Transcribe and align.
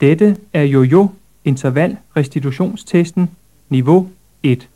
Dette 0.00 0.36
er 0.52 0.62
jo-jo 0.62 1.10
interval 1.44 1.96
restitutionstesten 2.16 3.30
niveau 3.68 4.08
1. 4.42 4.68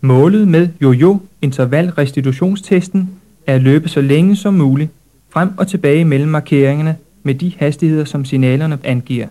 Målet 0.00 0.48
med 0.48 0.68
jo-jo 0.82 1.20
interval 1.42 1.90
restitutionstesten 1.90 3.10
er 3.46 3.54
at 3.54 3.62
løbe 3.62 3.88
så 3.88 4.00
længe 4.00 4.36
som 4.36 4.54
muligt 4.54 4.90
frem 5.30 5.58
og 5.58 5.68
tilbage 5.68 6.04
mellem 6.04 6.28
markeringerne 6.28 6.96
med 7.22 7.34
de 7.34 7.52
hastigheder, 7.58 8.04
som 8.04 8.24
signalerne 8.24 8.78
angiver. 8.84 9.26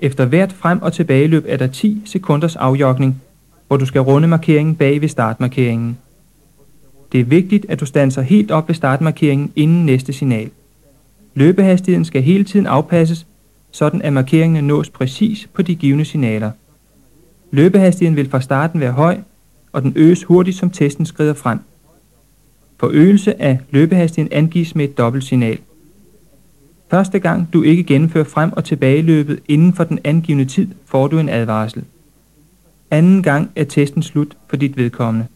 Efter 0.00 0.24
hvert 0.24 0.52
frem- 0.52 0.82
og 0.82 0.92
tilbageløb 0.92 1.44
er 1.48 1.56
der 1.56 1.66
10 1.66 2.02
sekunders 2.04 2.56
afjogning, 2.56 3.22
hvor 3.68 3.76
du 3.76 3.86
skal 3.86 4.00
runde 4.00 4.28
markeringen 4.28 4.74
bag 4.74 5.00
ved 5.00 5.08
startmarkeringen. 5.08 5.98
Det 7.12 7.20
er 7.20 7.24
vigtigt, 7.24 7.66
at 7.68 7.80
du 7.80 7.86
standser 7.86 8.22
helt 8.22 8.50
op 8.50 8.68
ved 8.68 8.74
startmarkeringen 8.74 9.52
inden 9.56 9.86
næste 9.86 10.12
signal. 10.12 10.50
Løbehastigheden 11.34 12.04
skal 12.04 12.22
hele 12.22 12.44
tiden 12.44 12.66
afpasses, 12.66 13.26
sådan 13.70 14.02
at 14.02 14.12
markeringerne 14.12 14.66
nås 14.66 14.90
præcis 14.90 15.48
på 15.54 15.62
de 15.62 15.74
givende 15.74 16.04
signaler. 16.04 16.50
Løbehastigheden 17.50 18.16
vil 18.16 18.30
fra 18.30 18.40
starten 18.40 18.80
være 18.80 18.92
høj, 18.92 19.18
og 19.72 19.82
den 19.82 19.92
øges 19.96 20.24
hurtigt, 20.24 20.56
som 20.56 20.70
testen 20.70 21.06
skrider 21.06 21.34
frem. 21.34 21.58
Forøgelse 22.76 23.42
af 23.42 23.60
løbehastigheden 23.70 24.38
angives 24.38 24.74
med 24.74 24.84
et 24.84 24.98
dobbeltsignal. 24.98 25.58
Første 26.90 27.18
gang 27.18 27.48
du 27.52 27.62
ikke 27.62 27.82
gennemfører 27.84 28.24
frem- 28.24 28.52
og 28.52 28.64
tilbageløbet 28.64 29.40
inden 29.48 29.72
for 29.72 29.84
den 29.84 29.98
angivende 30.04 30.44
tid, 30.44 30.68
får 30.86 31.08
du 31.08 31.18
en 31.18 31.28
advarsel. 31.28 31.84
Anden 32.90 33.22
gang 33.22 33.50
er 33.56 33.64
testen 33.64 34.02
slut 34.02 34.36
for 34.48 34.56
dit 34.56 34.76
vedkommende. 34.76 35.26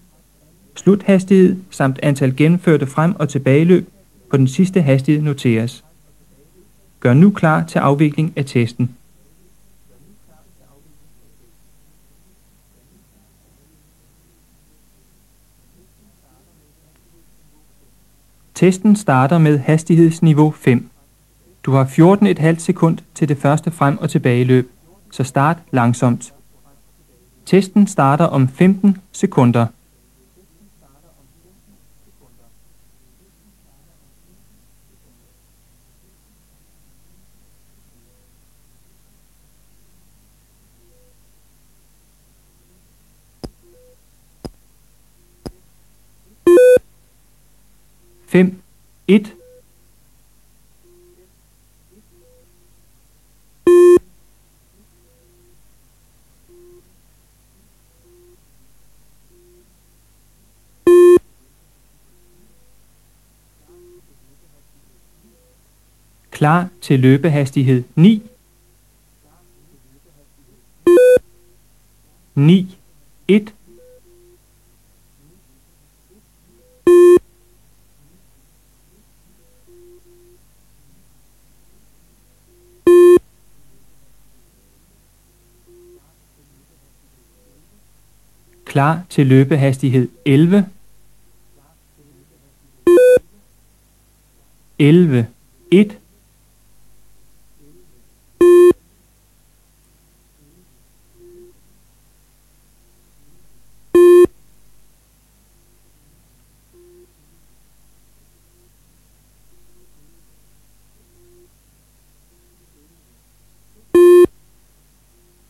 Sluthastighed 0.77 1.57
samt 1.71 1.99
antal 2.03 2.37
gennemførte 2.37 2.87
frem- 2.87 3.17
og 3.19 3.29
tilbageløb 3.29 3.89
på 4.31 4.37
den 4.37 4.49
sidste 4.49 4.83
hastighed 4.83 5.23
noteres. 5.23 5.85
Gør 7.07 7.15
nu 7.15 7.31
klar 7.31 7.65
til 7.65 7.79
afvikling 7.79 8.33
af 8.37 8.45
testen. 8.45 8.97
Testen 18.55 18.97
starter 18.97 19.39
med 19.39 19.59
hastighedsniveau 19.59 20.51
5. 20.51 20.89
Du 21.63 21.73
har 21.73 21.85
14,5 22.55 22.59
sekund 22.59 22.99
til 23.15 23.29
det 23.29 23.39
første 23.39 23.71
frem- 23.71 23.99
og 23.99 24.11
tilbageløb, 24.11 24.71
så 25.11 25.25
start 25.25 25.57
langsomt. 25.71 26.35
Testen 27.45 27.87
starter 27.87 28.25
om 28.25 28.49
15 28.49 28.97
sekunder. 29.13 29.67
Fem, 48.37 48.63
et, 49.09 49.33
Klar 66.31 66.69
til 66.81 67.01
løbehastighed 67.01 67.85
9. 67.95 68.23
9. 72.35 72.79
1. 73.29 73.56
Klar 88.77 89.03
til 89.11 89.27
løbehastighed 89.27 90.09
11. 90.25 90.69
11. 94.79 95.27
1. 95.71 95.99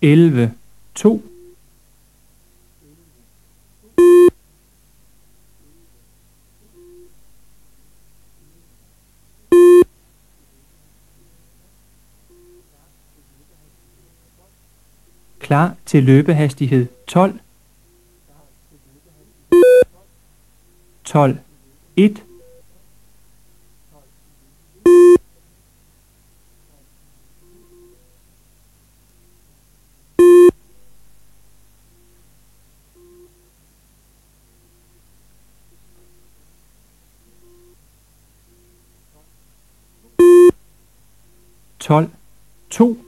elleve, 0.03 0.53
to. 0.95 1.26
Klar 15.47 15.77
til 15.87 16.03
løbehastighed 16.03 16.87
12. 17.07 17.41
12. 21.05 21.39
1. 21.97 22.23
Tolv. 41.81 42.11
To. 42.71 43.06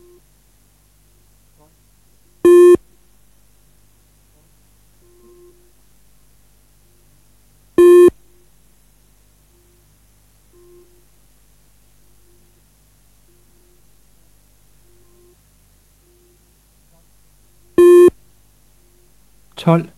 12 19.69 19.91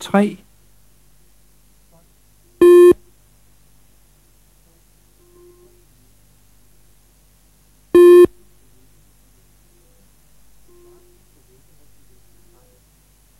3 0.00 0.38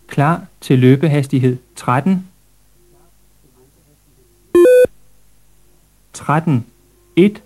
Klar 0.06 0.46
til 0.60 0.78
løbehastighed. 0.78 1.58
13 1.76 2.28
13 6.12 6.66
1 7.16 7.42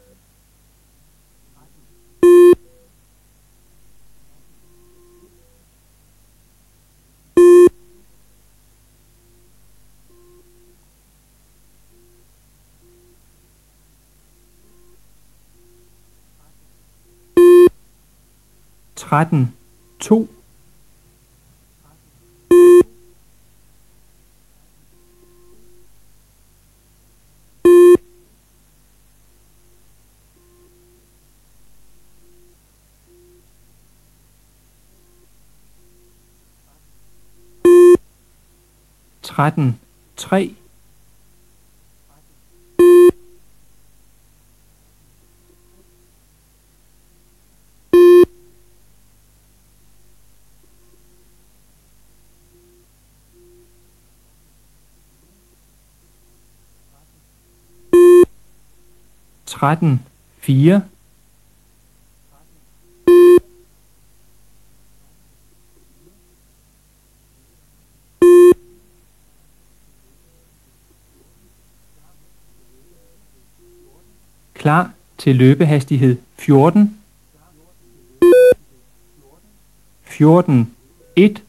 Tretten, 19.13 19.53
to. 19.99 20.27
tretten, 39.23 39.79
tre. 40.17 40.62
13, 59.63 60.01
4, 60.39 60.83
klar 74.55 74.93
til 75.19 75.37
løbehastighed 75.37 76.17
14, 76.39 76.99
14, 80.03 80.75
1, 81.17 81.43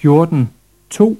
fjorten, 0.00 0.50
to, 0.90 1.16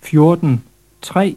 fjorten, 0.00 0.64
tre, 1.02 1.36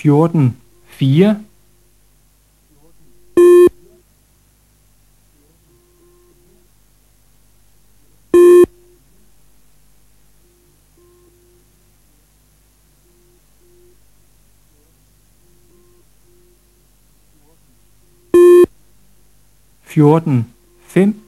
fjorten, 0.00 0.56
fire, 0.86 1.44
fjorten, 19.82 20.54
fem, 20.86 21.19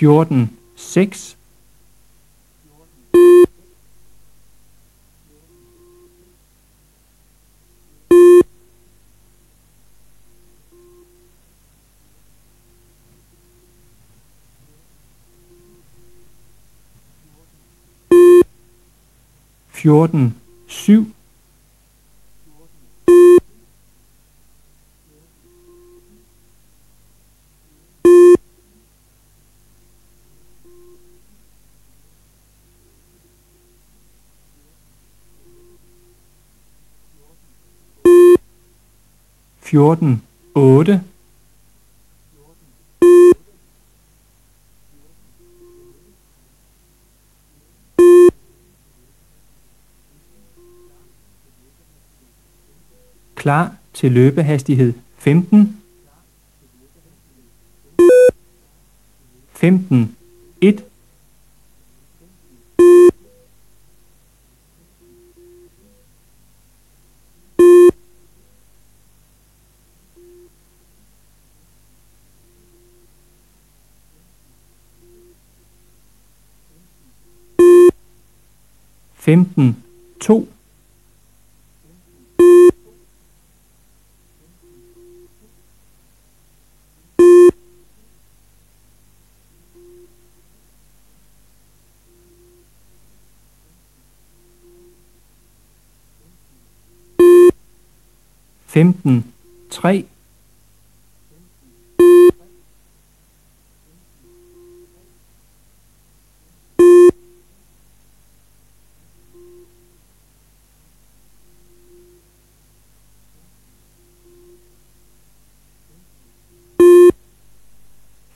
14, 0.00 0.56
6. 0.76 1.36
Fjorten, 19.68 20.34
syv. 20.66 21.19
Fjorten, 39.70 40.22
otte, 40.54 41.02
klar 53.34 53.76
til 53.94 54.12
løbehastighed. 54.12 54.92
15, 55.18 55.82
15, 59.52 60.16
1, 60.60 60.84
femten, 79.30 79.84
to, 80.18 80.48
femten, 98.66 99.32
tre, 99.70 100.06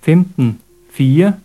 5. 0.05 0.27
4. 0.93 1.39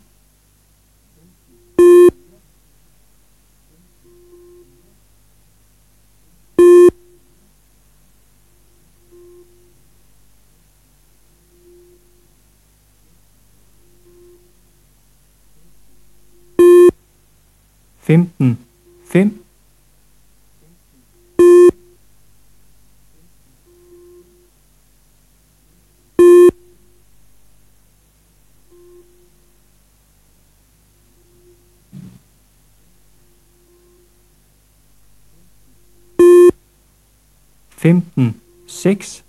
15, 37.79 38.41
6. 38.67 39.23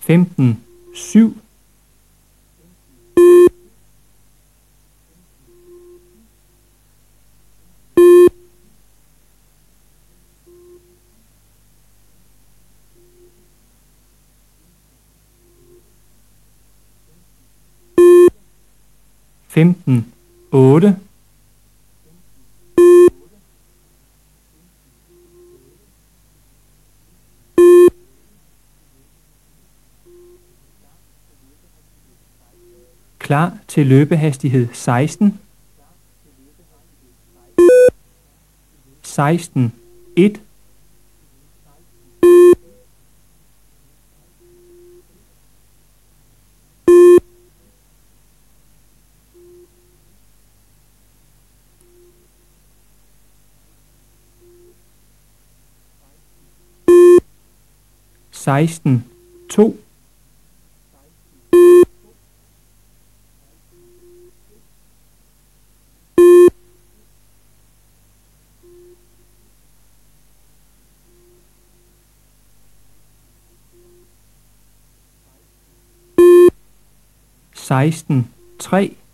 Femten, 0.00 0.60
syv. 0.94 1.45
15, 19.56 20.12
8, 20.52 20.98
klar 33.18 33.58
til 33.68 33.86
løbehastighed 33.86 34.68
16, 34.72 35.40
16, 39.02 39.72
1, 40.16 40.40
16 58.46 59.02
2 59.48 59.76
16 77.52 78.30
3 78.60 79.05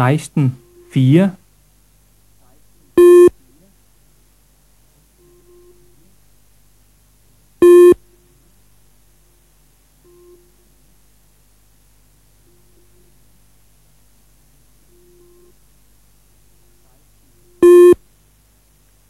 seksten, 0.00 0.56
fire, 0.92 1.36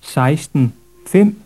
seksten, 0.00 0.72
fem, 1.06 1.36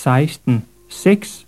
16 0.00 0.62
6. 0.88 1.46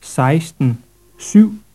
Seksten, 0.00 0.84
syv. 1.18 1.67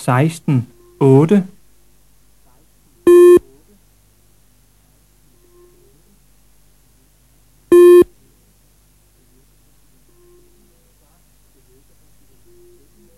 Seksten, 0.00 0.68
otte, 1.00 1.46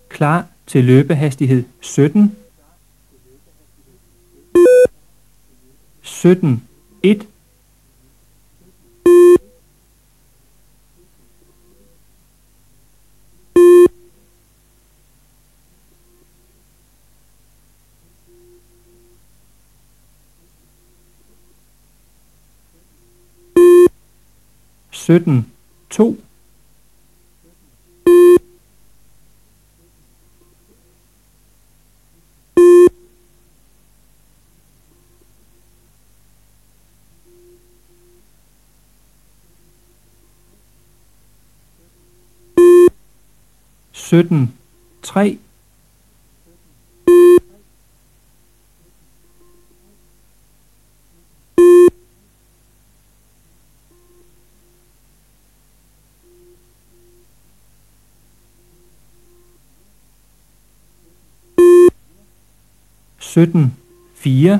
klar 0.09 0.47
til 0.67 0.83
løbehastighed 0.83 1.63
17, 1.81 2.35
17, 6.01 6.67
1, 7.03 7.27
sytten, 25.13 25.51
to, 25.89 26.17
sytten, 43.91 44.57
tre, 45.03 45.37
sytten, 63.33 63.73
fire, 64.13 64.59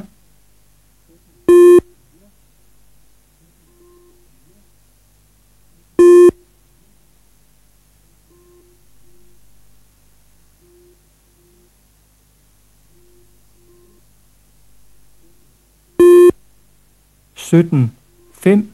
sytten, 17.36 17.92
fem, 18.34 18.73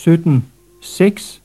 17 0.00 0.42
6. 0.80 1.42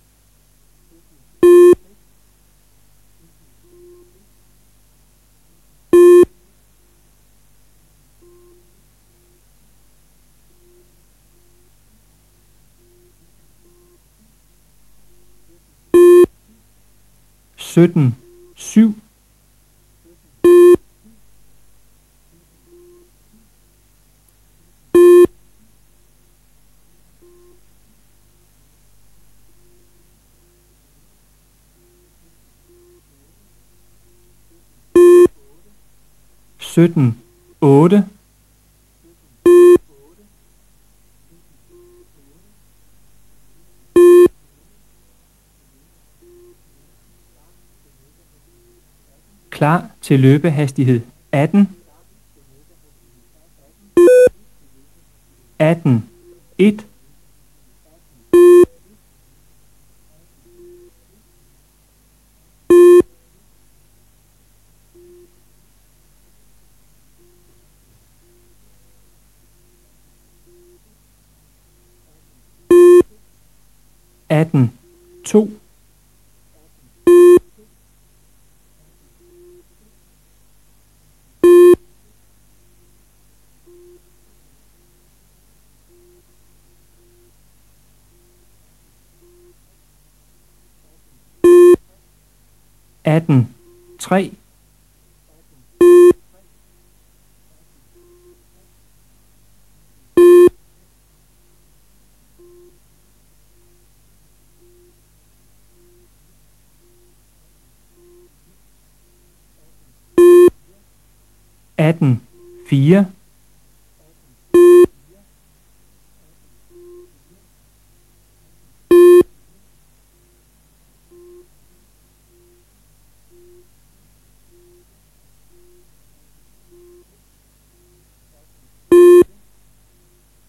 Sytten, 17.57 18.15
syv. 18.55 18.95
Sytten 36.75 37.21
otte. 37.61 38.05
Klar 49.49 49.89
til 50.01 50.19
løbehastighed. 50.19 51.01
18 51.31 51.69
18 55.59 56.09
1 56.57 56.85
18 74.35 74.69
2 75.23 75.49
18 93.05 93.47
3 93.99 94.31
18 111.77 112.21
4 112.69 113.05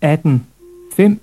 18 0.07 0.41
5 0.91 1.21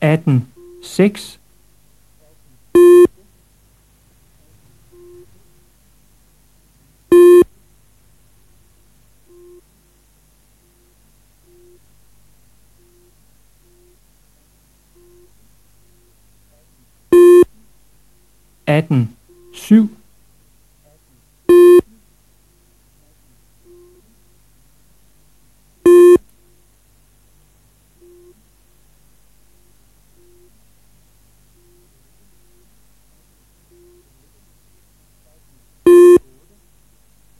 18 0.00 0.46
6 0.80 1.37
18 18.90 19.08
7 19.52 19.88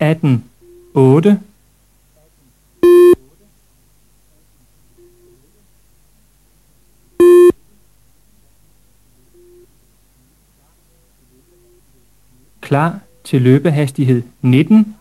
18 0.01 0.43
8 0.95 1.48
Klar 12.69 13.01
til 13.25 13.43
løbehastighed 13.43 14.23
19 14.43 14.97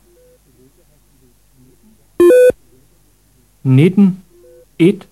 19 3.64 4.24
1 4.80 5.08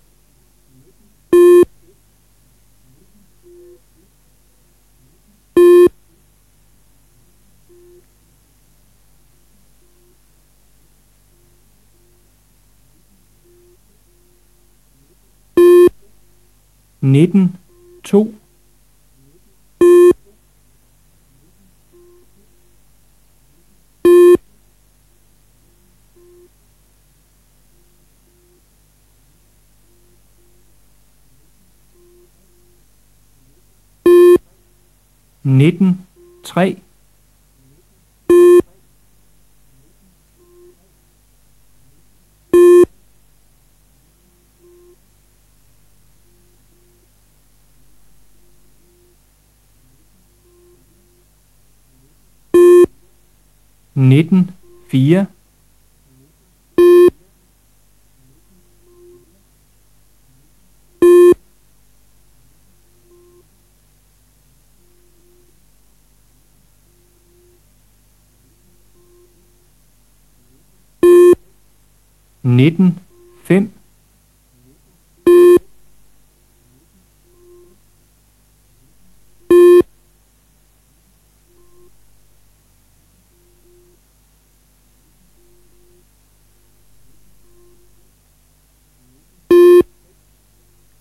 19 17.00 17.56
2 18.04 18.34
19 35.46 36.04
3 36.42 36.82
19 53.94 54.52
4 54.90 55.35
19 72.56 72.96
5 73.44 73.68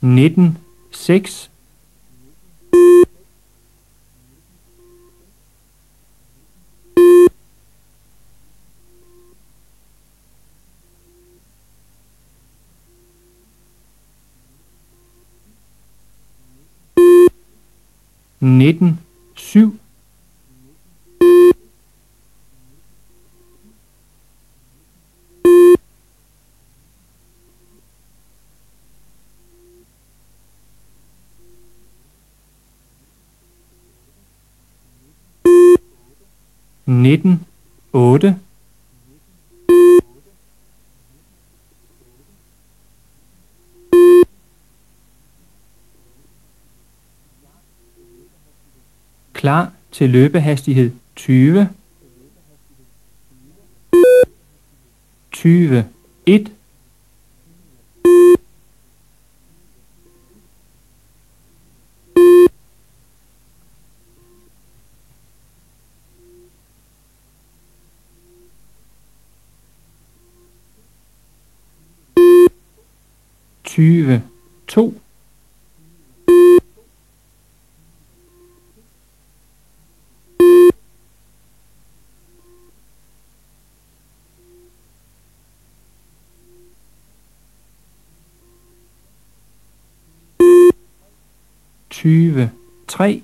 19 0.01 0.57
6 0.91 1.54
19 18.41 18.97
7 19.35 19.79
19 36.87 37.39
8 37.93 38.44
Klar 49.45 49.71
til 49.91 50.09
løbehastighed 50.09 50.91
20. 51.15 51.69
20. 55.31 55.85
1. 56.25 56.51
Tyve. 73.63 74.23
To. 74.67 74.93
20 92.05 92.51
3 92.87 93.23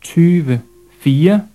20 0.00 0.60
4 1.04 1.51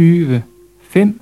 tyve 0.00 0.42
fem. 0.80 1.20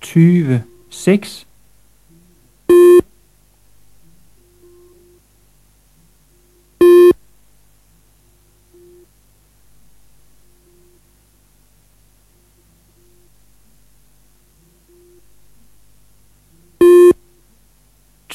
tyve 0.00 0.62
seks. 0.90 1.46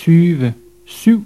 Tyve 0.10 0.54
syv. 0.86 1.22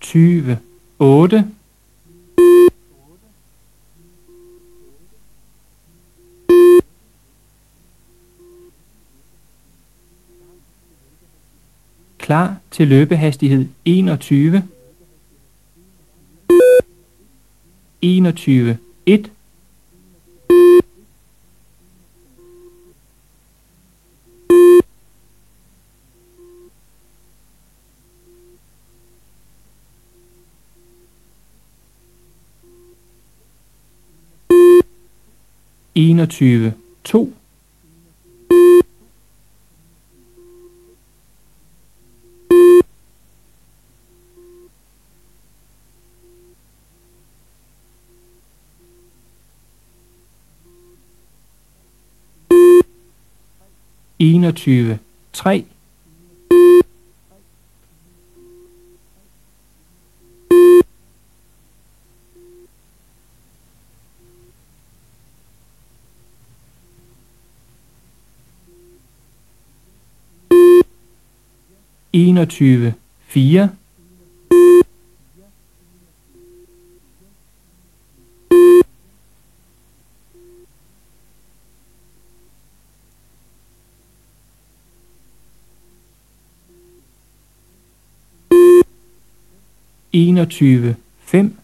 tyve 0.00 0.58
otte 0.98 1.44
Klar 12.26 12.56
til 12.76 12.88
løbehastighed 12.88 13.66
21. 13.84 14.62
21. 18.02 18.78
1. 19.06 19.30
enogtyve 35.94 36.74
to 37.04 37.32
21 54.18 54.98
3 55.32 55.66
21 72.12 72.94
4 73.28 73.85
enogtyve 90.16 90.96
fem. 91.24 91.56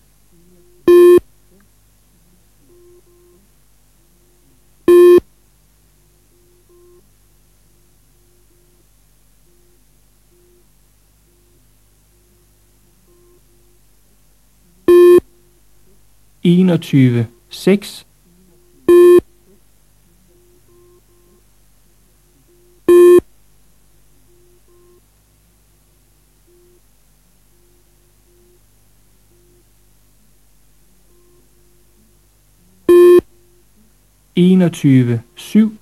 enogtyve 16.44 17.26
seks. 17.50 18.04
21 34.42 35.20
7 35.37 35.78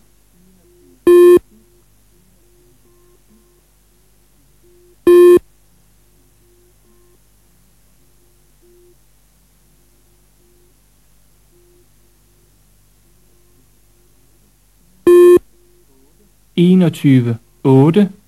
21 16.54 17.38
8 17.64 18.19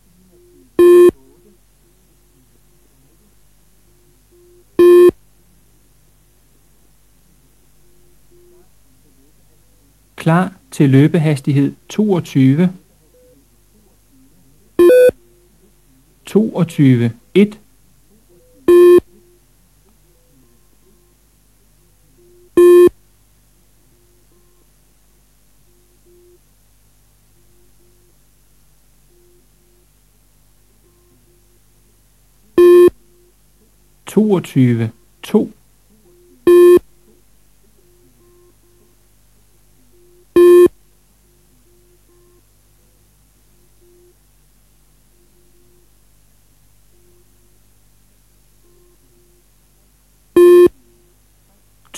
Klar 10.23 10.53
til 10.71 10.91
løbehastighed 10.91 11.73
22. 11.89 12.73
22. 16.27 17.13
1. 17.35 17.59
Toogtyve, 34.07 34.91
to. 35.23 35.53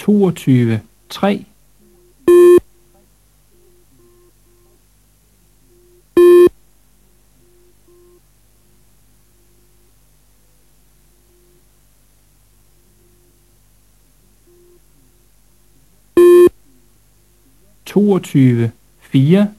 22 0.04 0.80
3 1.08 1.46
22 17.86 18.72
4 19.00 19.54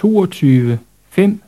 toogtyve, 0.00 0.78
fem, 1.10 1.42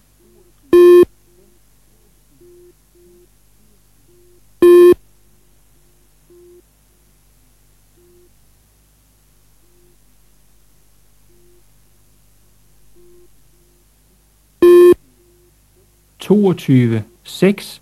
toogtyve, 16.19 17.05
seks, 17.25 17.82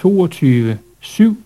22, 0.00 0.78
7. 1.00 1.36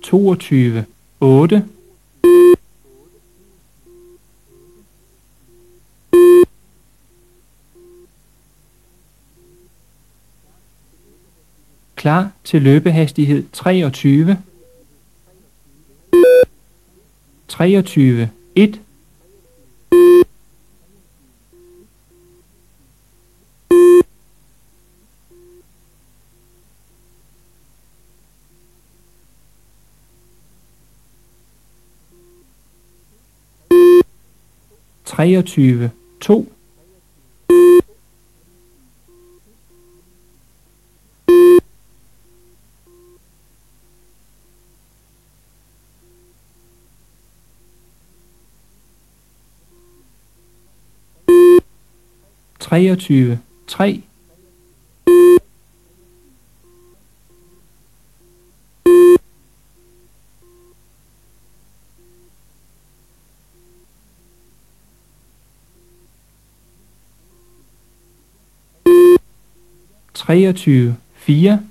toogtyve 0.00 0.86
otte 1.20 1.77
klar 12.08 12.30
til 12.44 12.62
løbehastighed 12.62 13.44
23, 13.52 14.38
23, 17.48 18.30
1, 18.54 18.80
treogtyve, 35.04 35.90
to, 36.20 36.52
23 52.68 53.38
3 53.66 54.02
23 70.12 70.94
4 71.16 71.67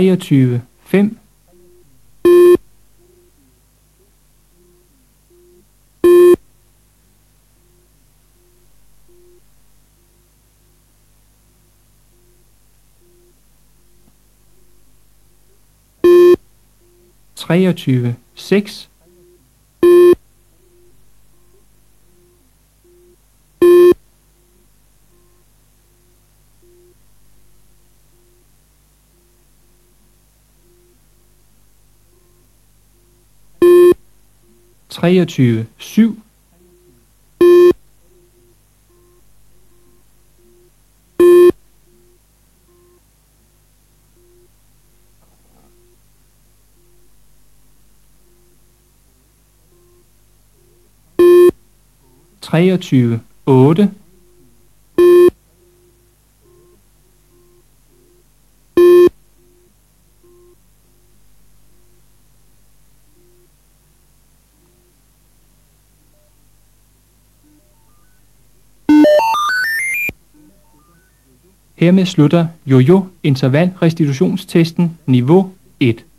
23 0.00 0.62
5 0.90 1.10
23 17.36 18.14
6 18.34 18.89
23 34.90 35.66
7 35.78 36.16
23 52.40 53.20
8 53.46 53.99
Hermed 71.80 72.06
slutter 72.06 72.46
jojo 72.66 73.06
interval 73.22 73.70
restitutionstesten 73.82 74.98
niveau 75.06 75.52
1. 75.78 76.09